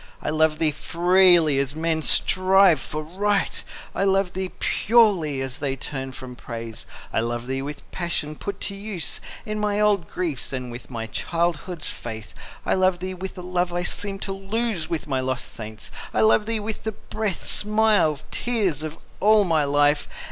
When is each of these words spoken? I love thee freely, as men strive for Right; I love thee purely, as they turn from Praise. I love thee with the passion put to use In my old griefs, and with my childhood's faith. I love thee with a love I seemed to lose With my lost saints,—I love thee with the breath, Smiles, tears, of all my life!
I 0.19 0.31
love 0.31 0.57
thee 0.57 0.71
freely, 0.71 1.59
as 1.59 1.75
men 1.75 2.01
strive 2.01 2.79
for 2.79 3.03
Right; 3.03 3.63
I 3.93 4.03
love 4.03 4.33
thee 4.33 4.49
purely, 4.57 5.41
as 5.41 5.59
they 5.59 5.75
turn 5.75 6.11
from 6.11 6.35
Praise. 6.35 6.87
I 7.13 7.19
love 7.19 7.45
thee 7.45 7.61
with 7.61 7.77
the 7.77 7.83
passion 7.91 8.35
put 8.35 8.59
to 8.61 8.73
use 8.73 9.19
In 9.45 9.59
my 9.59 9.79
old 9.79 10.09
griefs, 10.09 10.53
and 10.53 10.71
with 10.71 10.89
my 10.89 11.05
childhood's 11.05 11.87
faith. 11.89 12.33
I 12.65 12.73
love 12.73 12.97
thee 12.97 13.13
with 13.13 13.37
a 13.37 13.41
love 13.43 13.71
I 13.73 13.83
seemed 13.83 14.23
to 14.23 14.31
lose 14.33 14.89
With 14.89 15.07
my 15.07 15.19
lost 15.19 15.53
saints,—I 15.53 16.21
love 16.21 16.47
thee 16.47 16.59
with 16.59 16.83
the 16.83 16.93
breath, 16.93 17.45
Smiles, 17.45 18.25
tears, 18.31 18.81
of 18.81 18.97
all 19.19 19.43
my 19.43 19.65
life! 19.65 20.07